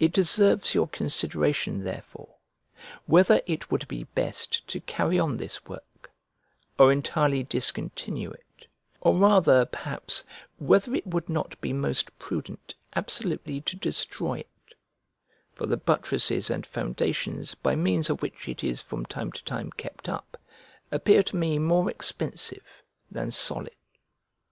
[0.00, 2.38] It deserves your consideration, therefore,
[3.06, 6.10] whether it would be best to carry on this work,
[6.76, 8.66] or entirely discontinue it,
[9.00, 10.24] or rather, perhaps,
[10.58, 14.74] whether it would not be most prudent absolutely to destroy it:
[15.52, 19.70] for the buttresses and foundations by means of which it is from time to time
[19.70, 20.36] kept up
[20.90, 22.64] appear to me more expensive
[23.08, 23.76] than solid.